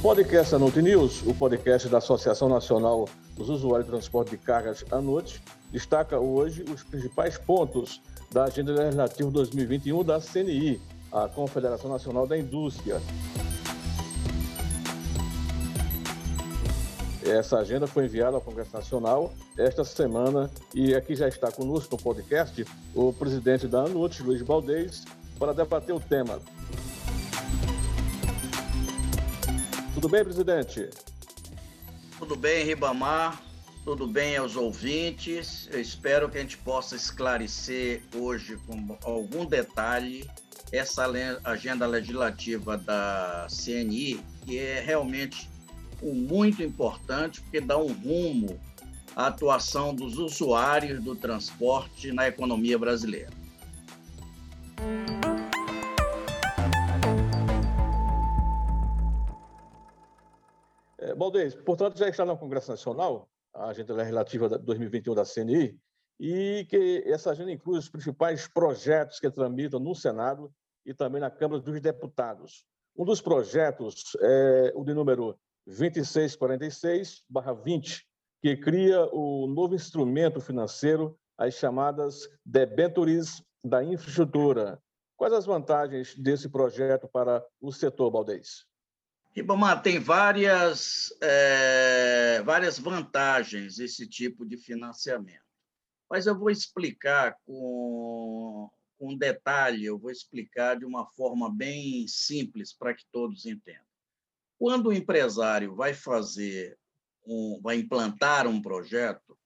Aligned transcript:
podcast 0.00 0.54
Anote 0.54 0.80
News, 0.80 1.22
o 1.26 1.34
podcast 1.34 1.86
da 1.86 1.98
Associação 1.98 2.48
Nacional 2.48 3.06
dos 3.36 3.50
Usuários 3.50 3.84
de 3.84 3.90
Transporte 3.90 4.30
de 4.30 4.38
Cargas 4.38 4.82
Anote, 4.90 5.42
destaca 5.70 6.18
hoje 6.18 6.64
os 6.72 6.82
principais 6.82 7.36
pontos 7.36 8.00
da 8.32 8.44
Agenda 8.44 8.72
Legislativa 8.72 9.30
2021 9.30 10.02
da 10.02 10.18
CNI, 10.18 10.80
a 11.12 11.28
Confederação 11.28 11.90
Nacional 11.90 12.26
da 12.26 12.38
Indústria. 12.38 12.98
Essa 17.22 17.58
agenda 17.58 17.86
foi 17.86 18.06
enviada 18.06 18.36
ao 18.36 18.40
Congresso 18.40 18.72
Nacional 18.72 19.30
esta 19.58 19.84
semana 19.84 20.50
e 20.74 20.94
aqui 20.94 21.14
já 21.14 21.28
está 21.28 21.52
conosco 21.52 21.94
no 21.94 22.02
podcast 22.02 22.66
o 22.94 23.12
presidente 23.12 23.68
da 23.68 23.80
ANUT, 23.80 24.22
Luiz 24.22 24.40
Baldez, 24.40 25.04
para 25.38 25.52
debater 25.52 25.94
o 25.94 26.00
tema. 26.00 26.40
Tudo 30.00 30.12
bem, 30.12 30.24
presidente? 30.24 30.88
Tudo 32.18 32.34
bem, 32.34 32.64
Ribamar. 32.64 33.38
Tudo 33.84 34.06
bem 34.06 34.34
aos 34.34 34.56
ouvintes. 34.56 35.68
Eu 35.70 35.78
espero 35.78 36.30
que 36.30 36.38
a 36.38 36.40
gente 36.40 36.56
possa 36.56 36.96
esclarecer 36.96 38.02
hoje 38.16 38.56
com 38.66 38.96
algum 39.04 39.44
detalhe 39.44 40.26
essa 40.72 41.04
agenda 41.44 41.86
legislativa 41.86 42.78
da 42.78 43.46
CNI, 43.50 44.24
que 44.46 44.58
é 44.58 44.80
realmente 44.80 45.50
muito 46.02 46.62
importante, 46.62 47.42
porque 47.42 47.60
dá 47.60 47.76
um 47.76 47.92
rumo 47.92 48.58
à 49.14 49.26
atuação 49.26 49.94
dos 49.94 50.16
usuários 50.16 51.04
do 51.04 51.14
transporte 51.14 52.10
na 52.10 52.26
economia 52.26 52.78
brasileira. 52.78 53.28
Baldez, 61.20 61.54
portanto, 61.54 61.96
já 61.98 62.08
está 62.08 62.24
no 62.24 62.38
Congresso 62.38 62.70
Nacional 62.70 63.28
a 63.52 63.66
agenda 63.66 63.92
legislativa 63.92 64.48
2021 64.48 65.14
da 65.14 65.22
CNI 65.22 65.78
e 66.18 66.64
que 66.66 67.02
essa 67.04 67.30
agenda 67.30 67.52
inclui 67.52 67.78
os 67.78 67.90
principais 67.90 68.48
projetos 68.48 69.20
que 69.20 69.30
tramitam 69.30 69.78
no 69.78 69.94
Senado 69.94 70.50
e 70.86 70.94
também 70.94 71.20
na 71.20 71.30
Câmara 71.30 71.60
dos 71.60 71.78
Deputados. 71.78 72.64
Um 72.96 73.04
dos 73.04 73.20
projetos 73.20 74.16
é 74.18 74.72
o 74.74 74.82
de 74.82 74.94
número 74.94 75.38
2646-20, 75.68 78.00
que 78.40 78.56
cria 78.56 79.04
o 79.12 79.46
novo 79.46 79.74
instrumento 79.74 80.40
financeiro, 80.40 81.18
as 81.36 81.52
chamadas 81.52 82.30
debentures 82.46 83.42
da 83.62 83.84
infraestrutura. 83.84 84.80
Quais 85.18 85.34
as 85.34 85.44
vantagens 85.44 86.16
desse 86.16 86.48
projeto 86.48 87.06
para 87.06 87.44
o 87.60 87.70
setor, 87.70 88.10
Baldez? 88.10 88.70
Ribamar, 89.32 89.80
tem 89.80 89.98
várias, 89.98 91.16
é, 91.20 92.42
várias 92.42 92.78
vantagens 92.78 93.78
esse 93.78 94.06
tipo 94.06 94.44
de 94.44 94.56
financiamento. 94.56 95.44
Mas 96.10 96.26
eu 96.26 96.36
vou 96.36 96.50
explicar 96.50 97.36
com, 97.46 98.68
com 98.98 99.16
detalhe, 99.16 99.84
eu 99.84 99.96
vou 99.96 100.10
explicar 100.10 100.76
de 100.76 100.84
uma 100.84 101.06
forma 101.12 101.48
bem 101.48 102.08
simples 102.08 102.72
para 102.72 102.92
que 102.92 103.04
todos 103.12 103.46
entendam. 103.46 103.84
Quando 104.58 104.88
o 104.88 104.92
empresário 104.92 105.76
vai 105.76 105.94
fazer, 105.94 106.76
um, 107.24 107.60
vai 107.62 107.76
implantar 107.76 108.48
um 108.48 108.60
projeto, 108.60 109.38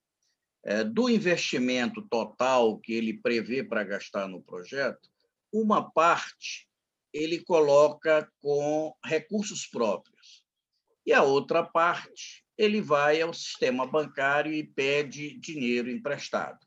é, 0.64 0.82
do 0.82 1.10
investimento 1.10 2.00
total 2.08 2.78
que 2.78 2.94
ele 2.94 3.20
prevê 3.20 3.62
para 3.62 3.84
gastar 3.84 4.26
no 4.26 4.42
projeto, 4.42 5.10
uma 5.52 5.90
parte 5.90 6.66
ele 7.14 7.42
coloca 7.42 8.30
com 8.42 8.94
recursos 9.02 9.66
próprios 9.66 10.44
e 11.06 11.12
a 11.12 11.22
outra 11.22 11.62
parte 11.62 12.44
ele 12.58 12.82
vai 12.82 13.22
ao 13.22 13.32
sistema 13.32 13.86
bancário 13.86 14.52
e 14.52 14.62
pede 14.62 15.38
dinheiro 15.38 15.90
emprestado. 15.90 16.58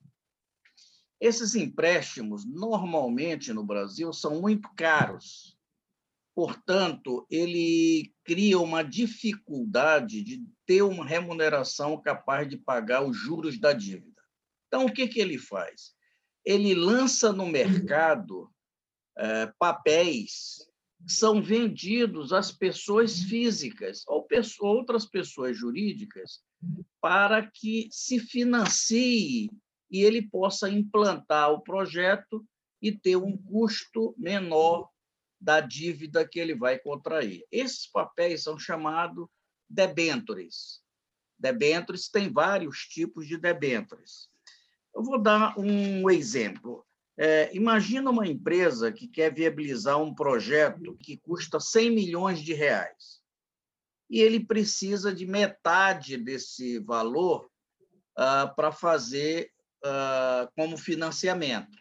Esses 1.19 1.53
empréstimos, 1.53 2.45
normalmente 2.45 3.53
no 3.53 3.63
Brasil, 3.63 4.11
são 4.13 4.41
muito 4.41 4.69
caros 4.75 5.57
Portanto, 6.37 7.25
ele 7.31 8.13
cria 8.23 8.59
uma 8.59 8.83
dificuldade 8.83 10.23
de 10.23 10.45
ter 10.67 10.83
uma 10.83 11.03
remuneração 11.03 11.99
capaz 11.99 12.47
de 12.47 12.55
pagar 12.55 13.03
os 13.03 13.17
juros 13.17 13.59
da 13.59 13.73
dívida. 13.73 14.21
Então, 14.67 14.85
o 14.85 14.93
que, 14.93 15.07
que 15.07 15.19
ele 15.19 15.39
faz? 15.39 15.95
Ele 16.45 16.75
lança 16.75 17.33
no 17.33 17.47
mercado 17.47 18.53
é, 19.17 19.51
papéis 19.57 20.67
são 21.05 21.41
vendidos 21.41 22.33
às 22.33 22.51
pessoas 22.51 23.19
físicas 23.19 24.03
ou 24.07 24.27
outras 24.61 25.05
pessoas 25.05 25.57
jurídicas 25.57 26.41
para 26.99 27.45
que 27.45 27.87
se 27.91 28.19
financie 28.19 29.49
e 29.89 30.03
ele 30.03 30.21
possa 30.21 30.69
implantar 30.69 31.51
o 31.51 31.61
projeto 31.61 32.45
e 32.81 32.91
ter 32.91 33.15
um 33.15 33.37
custo 33.37 34.13
menor 34.17 34.89
da 35.39 35.61
dívida 35.61 36.27
que 36.27 36.39
ele 36.39 36.55
vai 36.55 36.79
contrair. 36.79 37.45
Esses 37.51 37.87
papéis 37.87 38.43
são 38.43 38.57
chamados 38.57 39.27
debentures. 39.69 40.81
Debentures 41.37 42.09
tem 42.09 42.31
vários 42.31 42.79
tipos 42.87 43.27
de 43.27 43.37
debentures. 43.37 44.29
Eu 44.95 45.03
vou 45.03 45.21
dar 45.21 45.57
um 45.59 46.09
exemplo. 46.09 46.86
É, 47.19 47.55
imagina 47.55 48.11
uma 48.11 48.27
empresa 48.27 48.91
que 48.91 49.07
quer 49.07 49.33
viabilizar 49.33 49.99
um 49.99 50.13
projeto 50.13 50.95
que 50.97 51.17
custa 51.17 51.59
100 51.59 51.91
milhões 51.91 52.39
de 52.39 52.53
reais 52.53 53.17
e 54.09 54.21
ele 54.21 54.45
precisa 54.45 55.13
de 55.13 55.25
metade 55.25 56.17
desse 56.17 56.79
valor 56.79 57.49
uh, 58.17 58.55
para 58.55 58.71
fazer 58.71 59.51
uh, 59.83 60.49
como 60.55 60.77
financiamento. 60.77 61.77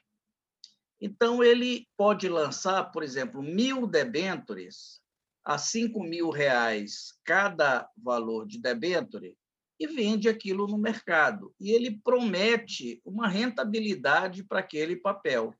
Então, 1.01 1.45
ele 1.45 1.87
pode 1.97 2.29
lançar, 2.29 2.85
por 2.91 3.03
exemplo, 3.03 3.43
mil 3.43 3.87
debêntures 3.87 5.01
a 5.45 5.59
cinco 5.59 6.03
mil 6.03 6.31
reais 6.31 7.15
cada 7.25 7.89
valor 7.97 8.47
de 8.47 8.59
debenture 8.59 9.37
e 9.79 9.87
vende 9.87 10.29
aquilo 10.29 10.67
no 10.67 10.79
mercado. 10.79 11.55
E 11.61 11.71
ele 11.71 12.01
promete 12.03 13.01
uma 13.05 13.29
rentabilidade 13.29 14.43
para 14.43 14.61
aquele 14.61 14.97
papel, 14.97 15.55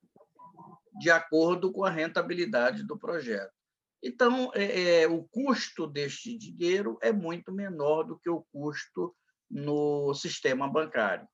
de 0.99 1.11
acordo 1.11 1.71
com 1.73 1.85
a 1.85 1.91
rentabilidade 1.91 2.83
do 2.83 2.99
projeto. 2.99 3.53
Então, 4.03 4.51
é, 4.55 5.03
é, 5.03 5.09
o 5.09 5.25
custo 5.25 5.87
deste 5.87 6.37
dinheiro 6.37 6.99
é 7.03 7.13
muito 7.13 7.53
menor 7.53 8.05
do 8.05 8.19
que 8.19 8.31
o 8.31 8.47
custo 8.53 9.15
no 9.51 10.15
sistema 10.15 10.69
bancário. 10.69 11.27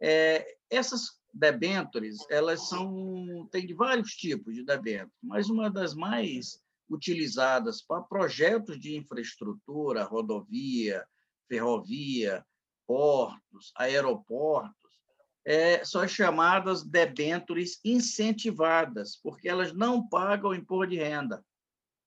É, 0.00 0.56
essas 0.70 1.18
debentures, 1.32 2.18
elas 2.30 2.68
são 2.68 3.48
tem 3.50 3.72
vários 3.74 4.12
tipos 4.12 4.54
de 4.54 4.64
debêntures, 4.64 5.12
mas 5.22 5.48
uma 5.48 5.70
das 5.70 5.94
mais 5.94 6.60
utilizadas 6.88 7.82
para 7.82 8.02
projetos 8.02 8.78
de 8.78 8.96
infraestrutura, 8.96 10.04
rodovia, 10.04 11.04
ferrovia, 11.48 12.44
portos, 12.86 13.72
aeroportos, 13.76 14.74
é, 15.44 15.84
são 15.84 16.00
as 16.00 16.10
chamadas 16.10 16.82
debentures 16.82 17.78
incentivadas, 17.84 19.16
porque 19.22 19.48
elas 19.48 19.72
não 19.72 20.08
pagam 20.08 20.54
imposto 20.54 20.90
de 20.90 20.96
renda. 20.96 21.44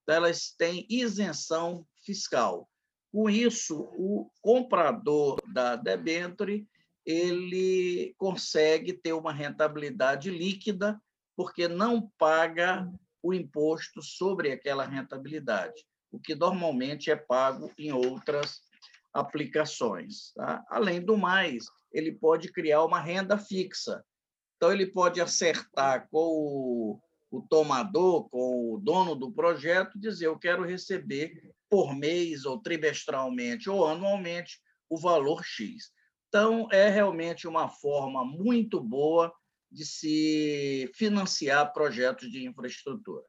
Elas 0.08 0.52
têm 0.52 0.86
isenção 0.90 1.86
fiscal. 2.04 2.70
Com 3.12 3.30
isso, 3.30 3.90
o 3.94 4.30
comprador 4.42 5.42
da 5.54 5.76
debenture 5.76 6.68
ele 7.06 8.14
consegue 8.18 8.94
ter 8.94 9.14
uma 9.14 9.34
rentabilidade 9.34 10.30
líquida, 10.30 11.02
porque 11.36 11.68
não 11.68 12.12
paga 12.18 12.92
o 13.24 13.34
imposto 13.34 14.02
sobre 14.02 14.52
aquela 14.52 14.86
rentabilidade, 14.86 15.86
o 16.12 16.20
que 16.20 16.36
normalmente 16.36 17.10
é 17.10 17.16
pago 17.16 17.72
em 17.78 17.92
outras 17.92 18.62
aplicações. 19.14 20.32
Tá? 20.34 20.64
Além 20.70 21.02
do 21.02 21.18
mais, 21.18 21.66
ele 21.92 22.12
pode 22.12 22.52
criar 22.52 22.84
uma 22.84 23.00
renda 23.00 23.38
fixa. 23.38 24.04
Então, 24.58 24.72
ele 24.72 24.86
pode 24.86 25.22
acertar 25.22 26.08
com 26.10 26.20
o, 26.20 27.00
o 27.32 27.42
tomador, 27.42 28.30
com 28.30 28.74
o 28.74 28.78
dono 28.78 29.16
do 29.16 29.32
projeto, 29.32 30.00
dizer: 30.00 30.28
eu 30.28 30.38
quero 30.38 30.64
receber 30.64 31.54
por 31.70 31.96
mês, 31.96 32.46
ou 32.46 32.60
trimestralmente, 32.60 33.70
ou 33.70 33.88
anualmente, 33.88 34.60
o 34.90 34.98
valor 34.98 35.44
X. 35.44 35.92
Então, 36.28 36.68
é 36.72 36.90
realmente 36.90 37.48
uma 37.48 37.70
forma 37.70 38.26
muito 38.26 38.82
boa 38.82 39.34
de 39.72 39.86
se 39.86 40.92
financiar 40.96 41.72
projetos 41.74 42.30
de 42.30 42.46
infraestrutura. 42.46 43.24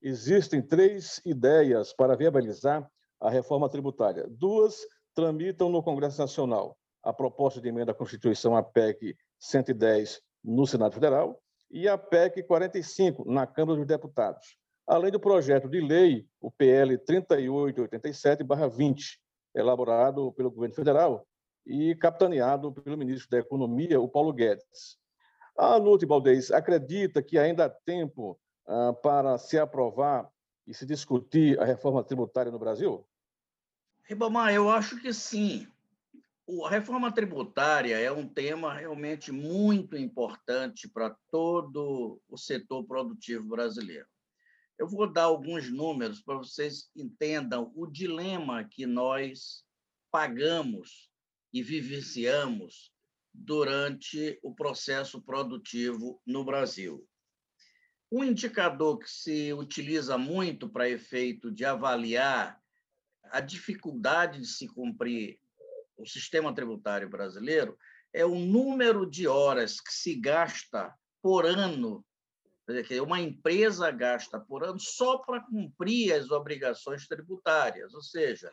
Existem 0.00 0.62
três 0.62 1.20
ideias 1.24 1.92
para 1.92 2.16
viabilizar 2.16 2.88
a 3.20 3.28
reforma 3.28 3.68
tributária. 3.68 4.26
Duas 4.28 4.76
tramitam 5.14 5.68
no 5.68 5.82
Congresso 5.82 6.18
Nacional: 6.20 6.76
a 7.02 7.12
proposta 7.12 7.60
de 7.60 7.68
emenda 7.68 7.92
à 7.92 7.94
Constituição, 7.94 8.56
a 8.56 8.62
PEC 8.62 9.14
110, 9.38 10.22
no 10.42 10.66
Senado 10.66 10.94
Federal, 10.94 11.38
e 11.70 11.86
a 11.88 11.96
PEC 11.96 12.42
45, 12.42 13.30
na 13.30 13.46
Câmara 13.46 13.78
dos 13.78 13.86
Deputados. 13.86 14.58
além 14.86 15.12
do 15.12 15.20
projeto 15.20 15.68
de 15.68 15.80
lei, 15.80 16.26
o 16.40 16.50
PL 16.50 16.98
3887-20, 16.98 19.18
elaborado 19.54 20.32
pelo 20.32 20.50
governo 20.50 20.74
federal 20.74 21.24
e 21.64 21.94
capitaneado 21.94 22.72
pelo 22.72 22.96
ministro 22.96 23.30
da 23.30 23.38
Economia, 23.38 24.00
o 24.00 24.08
Paulo 24.08 24.32
Guedes. 24.32 24.98
A 25.56 25.76
Lute 25.76 26.06
Baldez 26.06 26.50
acredita 26.50 27.22
que 27.22 27.38
ainda 27.38 27.66
há 27.66 27.70
tempo 27.70 28.36
ah, 28.66 28.92
para 28.94 29.38
se 29.38 29.56
aprovar 29.58 30.28
e 30.66 30.74
se 30.74 30.84
discutir 30.86 31.60
a 31.60 31.64
reforma 31.64 32.02
tributária 32.02 32.50
no 32.50 32.58
Brasil? 32.58 33.06
Ribamar, 34.10 34.52
eu 34.52 34.68
acho 34.68 35.00
que 35.00 35.12
sim. 35.12 35.68
A 36.64 36.68
reforma 36.68 37.14
tributária 37.14 37.96
é 37.96 38.10
um 38.10 38.26
tema 38.26 38.74
realmente 38.74 39.30
muito 39.30 39.96
importante 39.96 40.88
para 40.88 41.16
todo 41.30 42.20
o 42.28 42.36
setor 42.36 42.82
produtivo 42.82 43.46
brasileiro. 43.46 44.08
Eu 44.76 44.88
vou 44.88 45.06
dar 45.06 45.22
alguns 45.22 45.70
números 45.70 46.20
para 46.20 46.38
vocês 46.38 46.90
entendam 46.96 47.70
o 47.76 47.86
dilema 47.86 48.64
que 48.64 48.84
nós 48.84 49.64
pagamos 50.10 51.08
e 51.52 51.62
vivenciamos 51.62 52.92
durante 53.32 54.40
o 54.42 54.52
processo 54.52 55.22
produtivo 55.22 56.20
no 56.26 56.44
Brasil. 56.44 57.06
Um 58.10 58.24
indicador 58.24 58.98
que 58.98 59.08
se 59.08 59.52
utiliza 59.52 60.18
muito 60.18 60.68
para 60.68 60.90
efeito 60.90 61.48
de 61.48 61.64
avaliar 61.64 62.59
a 63.30 63.40
dificuldade 63.40 64.40
de 64.40 64.46
se 64.46 64.66
cumprir 64.68 65.38
o 65.96 66.06
sistema 66.06 66.54
tributário 66.54 67.08
brasileiro 67.08 67.76
é 68.12 68.24
o 68.24 68.34
número 68.34 69.08
de 69.08 69.28
horas 69.28 69.80
que 69.80 69.92
se 69.92 70.14
gasta 70.14 70.94
por 71.22 71.46
ano, 71.46 72.04
que 72.86 73.00
uma 73.00 73.20
empresa 73.20 73.90
gasta 73.90 74.40
por 74.40 74.64
ano 74.64 74.80
só 74.80 75.18
para 75.18 75.40
cumprir 75.40 76.12
as 76.12 76.30
obrigações 76.30 77.06
tributárias, 77.06 77.92
ou 77.94 78.02
seja, 78.02 78.50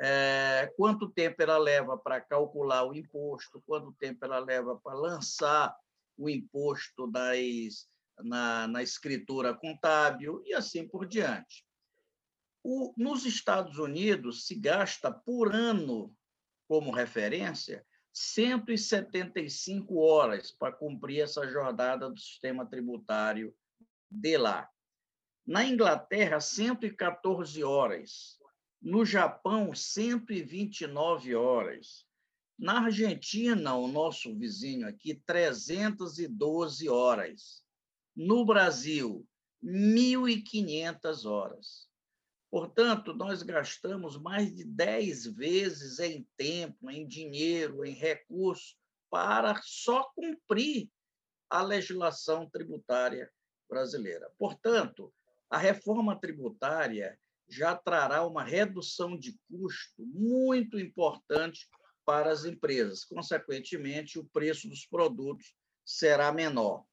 é, 0.00 0.72
quanto 0.76 1.10
tempo 1.10 1.42
ela 1.42 1.58
leva 1.58 1.96
para 1.96 2.20
calcular 2.20 2.84
o 2.84 2.94
imposto, 2.94 3.62
quanto 3.66 3.92
tempo 3.92 4.24
ela 4.24 4.38
leva 4.38 4.76
para 4.76 4.94
lançar 4.94 5.74
o 6.16 6.28
imposto 6.28 7.06
das, 7.06 7.88
na, 8.18 8.66
na 8.68 8.82
escritura 8.82 9.54
contábil 9.54 10.42
e 10.44 10.54
assim 10.54 10.86
por 10.86 11.06
diante. 11.06 11.65
O, 12.68 12.92
nos 12.96 13.24
Estados 13.24 13.78
Unidos, 13.78 14.44
se 14.44 14.56
gasta 14.56 15.08
por 15.08 15.54
ano 15.54 16.12
como 16.66 16.90
referência 16.90 17.86
175 18.12 19.96
horas 19.96 20.50
para 20.50 20.72
cumprir 20.72 21.20
essa 21.20 21.46
jornada 21.46 22.10
do 22.10 22.18
sistema 22.18 22.66
tributário 22.66 23.54
de 24.10 24.36
lá. 24.36 24.68
Na 25.46 25.64
Inglaterra, 25.64 26.40
114 26.40 27.62
horas. 27.62 28.36
No 28.82 29.04
Japão, 29.06 29.72
129 29.72 31.36
horas. 31.36 32.04
Na 32.58 32.86
Argentina, 32.86 33.76
o 33.76 33.86
nosso 33.86 34.36
vizinho 34.36 34.88
aqui, 34.88 35.14
312 35.24 36.88
horas. 36.88 37.62
No 38.16 38.44
Brasil, 38.44 39.24
1.500 39.62 41.24
horas. 41.30 41.86
Portanto, 42.50 43.12
nós 43.12 43.42
gastamos 43.42 44.16
mais 44.16 44.54
de 44.54 44.64
10 44.64 45.26
vezes 45.34 45.98
em 45.98 46.26
tempo, 46.36 46.90
em 46.90 47.06
dinheiro, 47.06 47.84
em 47.84 47.92
recursos, 47.92 48.78
para 49.10 49.60
só 49.62 50.04
cumprir 50.14 50.90
a 51.50 51.62
legislação 51.62 52.48
tributária 52.48 53.30
brasileira. 53.68 54.30
Portanto, 54.38 55.12
a 55.50 55.58
reforma 55.58 56.18
tributária 56.18 57.18
já 57.48 57.76
trará 57.76 58.26
uma 58.26 58.42
redução 58.42 59.16
de 59.16 59.38
custo 59.48 60.04
muito 60.06 60.78
importante 60.78 61.68
para 62.04 62.30
as 62.30 62.44
empresas. 62.44 63.04
Consequentemente, 63.04 64.18
o 64.18 64.24
preço 64.24 64.68
dos 64.68 64.86
produtos 64.86 65.54
será 65.84 66.32
menor. 66.32 66.84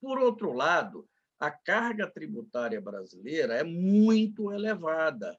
Por 0.00 0.18
outro 0.18 0.52
lado, 0.52 1.08
a 1.38 1.50
carga 1.50 2.10
tributária 2.10 2.80
brasileira 2.80 3.54
é 3.54 3.64
muito 3.64 4.52
elevada. 4.52 5.38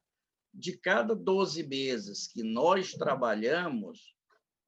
De 0.53 0.77
cada 0.77 1.15
12 1.15 1.67
meses 1.67 2.27
que 2.27 2.41
nós 2.43 2.93
trabalhamos 2.93 4.15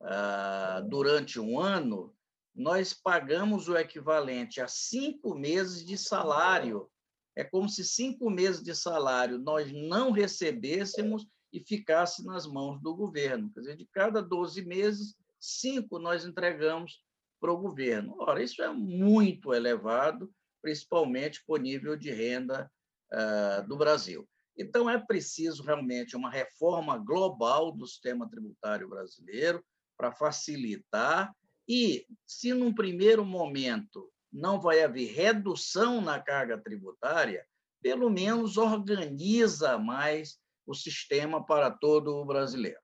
ah, 0.01 0.83
durante 0.87 1.39
um 1.39 1.59
ano, 1.59 2.15
nós 2.53 2.93
pagamos 2.93 3.67
o 3.67 3.77
equivalente 3.77 4.61
a 4.61 4.67
cinco 4.67 5.35
meses 5.35 5.85
de 5.85 5.97
salário. 5.97 6.89
É 7.35 7.43
como 7.43 7.69
se 7.69 7.83
cinco 7.83 8.29
meses 8.29 8.61
de 8.61 8.75
salário 8.75 9.39
nós 9.39 9.71
não 9.71 10.11
recebêssemos 10.11 11.25
e 11.51 11.59
ficasse 11.59 12.23
nas 12.25 12.45
mãos 12.45 12.79
do 12.81 12.95
governo. 12.95 13.51
Quer 13.53 13.59
dizer, 13.61 13.77
de 13.77 13.87
cada 13.87 14.21
12 14.21 14.63
meses, 14.65 15.15
cinco 15.39 15.97
nós 15.97 16.25
entregamos 16.25 17.03
para 17.39 17.51
o 17.51 17.57
governo. 17.57 18.15
Ora, 18.19 18.43
isso 18.43 18.61
é 18.61 18.71
muito 18.71 19.53
elevado 19.53 20.31
principalmente 20.61 21.43
por 21.45 21.59
nível 21.59 21.95
de 21.95 22.11
renda 22.11 22.69
uh, 23.11 23.67
do 23.67 23.77
Brasil. 23.77 24.27
Então, 24.57 24.89
é 24.89 24.97
preciso 24.97 25.63
realmente 25.63 26.17
uma 26.17 26.29
reforma 26.29 26.97
global 26.97 27.71
do 27.71 27.87
sistema 27.87 28.29
tributário 28.29 28.89
brasileiro 28.89 29.63
para 29.97 30.11
facilitar 30.11 31.33
e, 31.67 32.05
se 32.25 32.53
num 32.53 32.73
primeiro 32.73 33.23
momento 33.23 34.11
não 34.31 34.59
vai 34.59 34.83
haver 34.83 35.13
redução 35.13 36.01
na 36.01 36.19
carga 36.19 36.57
tributária, 36.57 37.45
pelo 37.81 38.09
menos 38.09 38.57
organiza 38.57 39.77
mais 39.77 40.37
o 40.65 40.73
sistema 40.73 41.45
para 41.45 41.71
todo 41.71 42.15
o 42.15 42.25
brasileiro. 42.25 42.79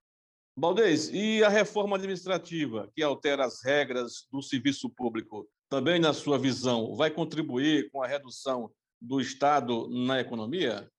Baldez, 0.58 1.10
e 1.10 1.44
a 1.44 1.50
reforma 1.50 1.98
administrativa, 1.98 2.90
que 2.96 3.04
altera 3.04 3.46
as 3.46 3.62
regras 3.62 4.26
do 4.32 4.42
serviço 4.42 4.90
público, 4.90 5.48
também, 5.70 6.00
na 6.00 6.14
sua 6.14 6.38
visão, 6.38 6.96
vai 6.96 7.10
contribuir 7.10 7.90
com 7.92 8.02
a 8.02 8.08
redução 8.08 8.72
do 9.02 9.20
Estado 9.20 9.88
na 9.90 10.20
economia? 10.20 10.90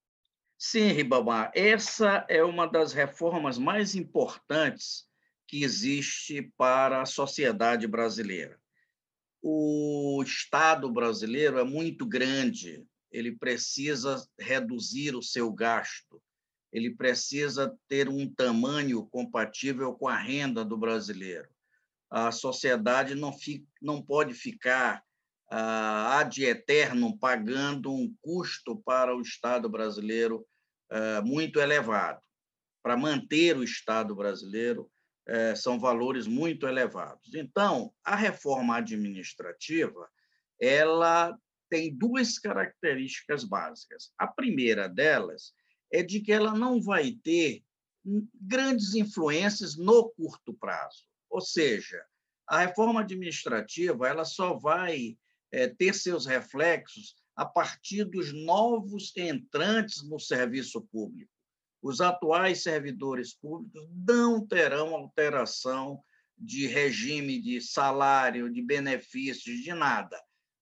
Sim, 0.59 0.89
Ribamar. 0.89 1.51
Essa 1.55 2.25
é 2.29 2.43
uma 2.43 2.67
das 2.67 2.93
reformas 2.93 3.59
mais 3.59 3.95
importantes 3.95 5.05
que 5.47 5.63
existe 5.63 6.43
para 6.57 7.03
a 7.03 7.07
sociedade 7.07 7.87
brasileira. 7.87 8.59
O 9.43 10.23
Estado 10.25 10.91
brasileiro 10.91 11.59
é 11.59 11.65
muito 11.65 12.05
grande, 12.05 12.85
ele 13.13 13.33
precisa 13.33 14.27
reduzir 14.39 15.15
o 15.15 15.23
seu 15.23 15.53
gasto, 15.53 16.21
ele 16.73 16.91
precisa 16.91 17.77
ter 17.87 18.09
um 18.09 18.29
tamanho 18.29 19.07
compatível 19.07 19.95
com 19.95 20.09
a 20.09 20.17
renda 20.17 20.65
do 20.65 20.77
brasileiro 20.77 21.49
a 22.11 22.31
sociedade 22.31 23.15
não, 23.15 23.33
fica, 23.33 23.67
não 23.81 24.03
pode 24.03 24.35
ficar 24.35 25.03
ah, 25.51 26.19
ad 26.21 26.43
eterno 26.43 27.19
pagando 27.19 27.93
um 27.93 28.15
custo 28.21 28.77
para 28.85 29.15
o 29.15 29.21
Estado 29.21 29.69
brasileiro 29.69 30.47
ah, 30.91 31.23
muito 31.25 31.61
elevado. 31.61 32.21
Para 32.83 32.97
manter 32.97 33.57
o 33.57 33.65
Estado 33.65 34.15
brasileiro, 34.15 34.89
eh, 35.29 35.57
são 35.57 35.77
valores 35.77 36.29
muito 36.29 36.69
elevados. 36.69 37.35
Então, 37.35 37.93
a 38.05 38.15
reforma 38.15 38.77
administrativa 38.77 40.09
ela 40.61 41.37
tem 41.69 41.93
duas 41.93 42.39
características 42.39 43.43
básicas. 43.43 44.13
A 44.17 44.29
primeira 44.29 44.89
delas 44.89 45.53
é 45.93 46.01
de 46.01 46.21
que 46.21 46.33
ela 46.33 46.55
não 46.55 46.81
vai 46.81 47.11
ter 47.11 47.65
grandes 48.41 48.95
influências 48.95 49.77
no 49.77 50.11
curto 50.11 50.55
prazo. 50.55 51.05
Ou 51.37 51.43
seja, 51.43 52.03
a 52.49 52.61
reforma 52.61 53.03
administrativa 53.03 54.09
ela 54.09 54.25
só 54.25 54.55
vai 54.55 55.19
é, 55.53 55.69
ter 55.69 55.93
seus 55.93 56.25
reflexos 56.25 57.15
a 57.37 57.45
partir 57.45 58.05
dos 58.05 58.33
novos 58.33 59.15
entrantes 59.15 60.03
no 60.03 60.19
serviço 60.19 60.81
público. 60.91 61.31
Os 61.83 62.01
atuais 62.01 62.63
servidores 62.63 63.35
públicos 63.35 63.87
não 64.09 64.47
terão 64.47 64.95
alteração 64.95 66.03
de 66.39 66.67
regime 66.67 67.39
de 67.39 67.61
salário, 67.61 68.51
de 68.51 68.63
benefícios, 68.63 69.63
de 69.63 69.75
nada, 69.75 70.19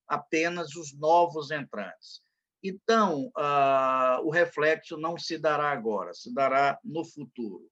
apenas 0.09 0.75
os 0.75 0.93
novos 0.93 1.53
entrantes. 1.53 2.21
Então, 2.61 3.31
ah, 3.37 4.19
o 4.25 4.31
reflexo 4.31 4.97
não 4.97 5.17
se 5.17 5.39
dará 5.39 5.71
agora, 5.71 6.13
se 6.13 6.35
dará 6.35 6.81
no 6.83 7.05
futuro. 7.05 7.71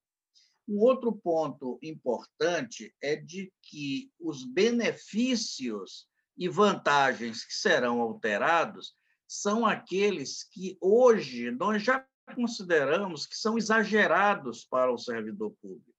Um 0.73 0.79
outro 0.79 1.12
ponto 1.12 1.79
importante 1.83 2.95
é 3.02 3.14
de 3.14 3.52
que 3.61 4.11
os 4.19 4.43
benefícios 4.43 6.09
e 6.35 6.49
vantagens 6.49 7.45
que 7.45 7.52
serão 7.52 8.00
alterados 8.00 8.95
são 9.29 9.67
aqueles 9.67 10.45
que 10.45 10.79
hoje 10.81 11.50
nós 11.50 11.83
já 11.83 12.02
consideramos 12.35 13.26
que 13.26 13.37
são 13.37 13.59
exagerados 13.59 14.64
para 14.64 14.91
o 14.91 14.97
servidor 14.97 15.55
público. 15.61 15.93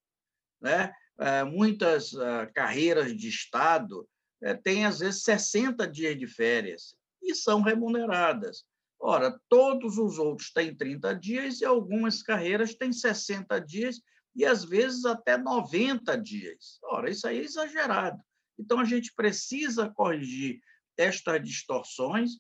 Né? 0.60 0.92
É, 1.20 1.44
muitas 1.44 2.16
ah, 2.16 2.48
carreiras 2.48 3.16
de 3.16 3.30
Estado 3.30 4.10
é, 4.42 4.56
têm, 4.56 4.88
às 4.88 4.98
vezes, 4.98 5.22
60 5.22 5.88
dias 5.88 6.18
de 6.18 6.26
férias 6.26 6.96
e 7.22 7.36
são 7.36 7.62
remuneradas. 7.62 8.66
Ora, 9.00 9.40
todos 9.48 10.00
os 10.00 10.18
outros 10.18 10.52
têm 10.52 10.76
30 10.76 11.14
dias 11.14 11.62
e 11.62 11.66
algumas 11.66 12.24
carreiras 12.24 12.74
têm 12.74 12.92
60 12.92 13.62
dias 13.62 14.02
e 14.36 14.46
às 14.46 14.64
vezes 14.64 15.06
até 15.06 15.38
90 15.38 16.18
dias. 16.18 16.80
Ora, 16.84 17.10
isso 17.10 17.28
aí 17.28 17.40
é 17.40 17.44
exagerado. 17.44 18.22
Então 18.58 18.80
a 18.80 18.86
gente 18.86 19.14
precisa 19.16 19.90
corrigir 19.90 20.60
estas 20.98 21.44
distorções. 21.44 22.32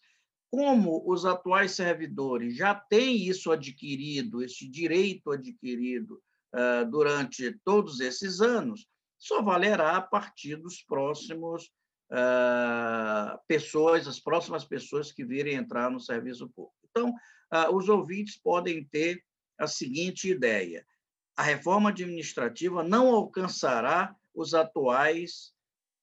Como 0.51 1.03
os 1.11 1.25
atuais 1.25 1.71
servidores 1.71 2.55
já 2.55 2.75
têm 2.75 3.27
isso 3.27 3.51
adquirido, 3.51 4.43
esse 4.43 4.67
direito 4.67 5.31
adquirido 5.31 6.21
uh, 6.53 6.89
durante 6.89 7.51
todos 7.65 7.99
esses 7.99 8.39
anos, 8.39 8.87
só 9.17 9.41
valerá 9.41 9.97
a 9.97 10.01
partir 10.01 10.57
dos 10.57 10.83
próximos 10.83 11.71
uh, 12.11 13.39
pessoas, 13.47 14.07
as 14.07 14.19
próximas 14.19 14.63
pessoas 14.63 15.11
que 15.11 15.25
virem 15.25 15.55
entrar 15.55 15.89
no 15.89 15.99
serviço 15.99 16.47
público. 16.49 16.77
Então, 16.89 17.09
uh, 17.09 17.75
os 17.75 17.89
ouvintes 17.89 18.37
podem 18.37 18.83
ter 18.85 19.23
a 19.57 19.65
seguinte 19.65 20.29
ideia: 20.29 20.85
a 21.35 21.43
reforma 21.43 21.89
administrativa 21.89 22.83
não 22.83 23.13
alcançará 23.13 24.15
os 24.33 24.53
atuais 24.53 25.53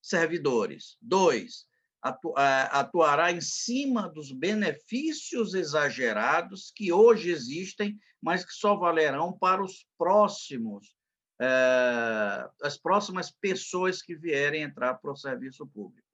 servidores. 0.02 0.96
Dois, 1.00 1.66
atu 2.02 2.34
atuará 2.36 3.30
em 3.30 3.40
cima 3.40 4.08
dos 4.08 4.32
benefícios 4.32 5.54
exagerados 5.54 6.72
que 6.74 6.92
hoje 6.92 7.30
existem, 7.30 7.98
mas 8.20 8.44
que 8.44 8.52
só 8.52 8.76
valerão 8.76 9.32
para 9.32 9.62
os 9.62 9.86
próximos, 9.98 10.94
eh, 11.40 12.50
as 12.62 12.76
próximas 12.76 13.30
pessoas 13.30 14.02
que 14.02 14.14
vierem 14.14 14.62
entrar 14.62 14.94
para 14.94 15.12
o 15.12 15.16
serviço 15.16 15.66
público. 15.66 16.06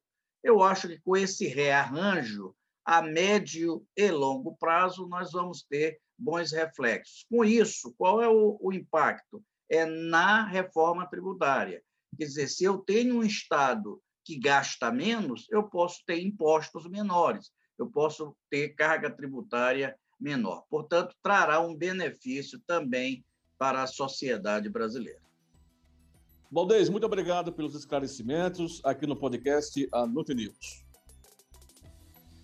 Eu 0.42 0.62
acho 0.62 0.88
que 0.88 1.00
com 1.00 1.16
esse 1.16 1.46
rearranjo, 1.46 2.54
a 2.86 3.02
médio 3.02 3.84
e 3.96 4.08
longo 4.12 4.56
prazo, 4.56 5.08
nós 5.08 5.32
vamos 5.32 5.64
ter 5.64 5.98
bons 6.16 6.52
reflexos. 6.52 7.26
Com 7.28 7.44
isso, 7.44 7.92
qual 7.98 8.22
é 8.22 8.28
o, 8.28 8.56
o 8.60 8.72
impacto? 8.72 9.42
É 9.68 9.84
na 9.84 10.46
reforma 10.46 11.04
tributária. 11.04 11.82
Quer 12.16 12.24
dizer, 12.24 12.46
se 12.46 12.62
eu 12.62 12.78
tenho 12.78 13.16
um 13.16 13.24
Estado 13.24 14.00
que 14.24 14.38
gasta 14.38 14.92
menos, 14.92 15.48
eu 15.50 15.64
posso 15.64 16.04
ter 16.06 16.20
impostos 16.20 16.88
menores, 16.88 17.50
eu 17.76 17.88
posso 17.88 18.36
ter 18.48 18.68
carga 18.70 19.10
tributária 19.10 19.96
menor. 20.18 20.64
Portanto, 20.70 21.14
trará 21.20 21.60
um 21.60 21.74
benefício 21.74 22.60
também 22.66 23.24
para 23.58 23.82
a 23.82 23.86
sociedade 23.86 24.68
brasileira. 24.68 25.20
Valdez, 26.50 26.88
muito 26.88 27.04
obrigado 27.04 27.52
pelos 27.52 27.74
esclarecimentos 27.74 28.80
aqui 28.84 29.06
no 29.06 29.16
podcast 29.16 29.88
A 29.92 30.06
News. 30.06 30.85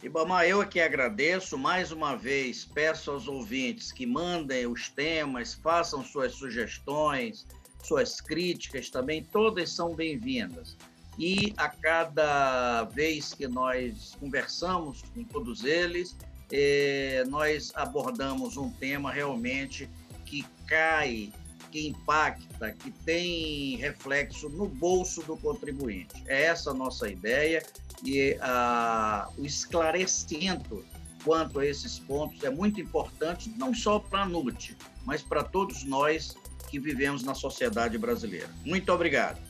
Ibama, 0.03 0.45
eu 0.45 0.61
aqui 0.61 0.81
agradeço 0.81 1.57
mais 1.57 1.93
uma 1.93 2.17
vez, 2.17 2.65
peço 2.65 3.13
aos 3.13 3.29
ouvintes 3.29 3.93
que 3.93 4.05
mandem 4.05 4.67
os 4.67 4.89
temas, 4.89 5.55
façam 5.55 6.05
suas 6.05 6.33
sugestões, 6.33 7.47
suas 7.85 8.21
críticas 8.21 8.91
também, 8.91 9.23
todas 9.23 9.71
são 9.71 9.95
bem-vindas. 9.95 10.77
E 11.17 11.55
a 11.57 11.69
cada 11.69 12.83
vez 12.85 13.33
que 13.33 13.47
nós 13.47 14.17
conversamos 14.19 15.03
com 15.15 15.23
todos 15.23 15.63
eles, 15.63 16.17
eh, 16.51 17.23
nós 17.29 17.71
abordamos 17.77 18.57
um 18.57 18.71
tema 18.73 19.13
realmente 19.13 19.89
que 20.27 20.45
cai, 20.67 21.33
que 21.71 21.87
impacta, 21.87 22.73
que 22.73 22.91
tem 22.91 23.77
reflexo 23.77 24.49
no 24.49 24.67
bolso 24.67 25.23
do 25.23 25.37
contribuinte. 25.37 26.25
É 26.27 26.43
essa 26.43 26.71
a 26.71 26.75
nossa 26.75 27.09
ideia 27.09 27.63
e 28.05 28.37
a, 28.41 29.29
o 29.39 29.45
esclarecimento 29.45 30.85
quanto 31.25 31.61
a 31.61 31.67
esses 31.67 31.99
pontos 31.99 32.43
é 32.43 32.51
muito 32.51 32.81
importante, 32.81 33.53
não 33.57 33.73
só 33.75 33.99
para 33.99 34.23
a 34.23 34.27
NUT, 34.27 34.77
mas 35.05 35.23
para 35.23 35.45
todos 35.45 35.85
nós 35.85 36.35
que 36.69 36.79
vivemos 36.79 37.23
na 37.23 37.35
sociedade 37.35 37.97
brasileira. 37.99 38.51
Muito 38.65 38.93
obrigado. 38.93 39.41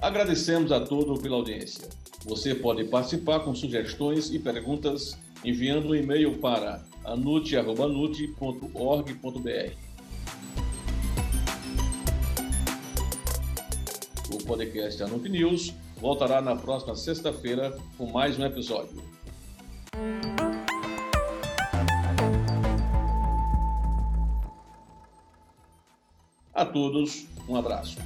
Agradecemos 0.00 0.70
a 0.70 0.80
todos 0.80 1.20
pela 1.20 1.36
audiência. 1.36 1.88
Você 2.24 2.54
pode 2.54 2.84
participar 2.84 3.40
com 3.40 3.54
sugestões 3.54 4.30
e 4.30 4.38
perguntas 4.38 5.18
enviando 5.44 5.90
um 5.90 5.94
e-mail 5.94 6.38
para 6.38 6.84
anute.org.br. 7.04 7.88
O 14.30 14.36
podcast 14.44 15.02
Anunc 15.02 15.26
News 15.26 15.72
voltará 15.96 16.42
na 16.42 16.54
próxima 16.54 16.94
sexta-feira 16.94 17.78
com 17.96 18.10
mais 18.10 18.38
um 18.38 18.44
episódio. 18.44 19.02
A 26.52 26.66
todos, 26.66 27.26
um 27.48 27.56
abraço. 27.56 27.96